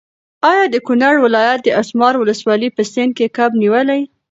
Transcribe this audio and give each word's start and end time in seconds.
ایا 0.49 0.63
د 0.69 0.75
کونړ 0.87 1.15
ولایت 1.25 1.59
د 1.63 1.69
اسمار 1.81 2.13
ولسوالۍ 2.17 2.69
په 2.77 2.81
سیند 2.91 3.11
کې 3.17 3.33
کب 3.37 3.51
نیولی؟ 3.61 4.01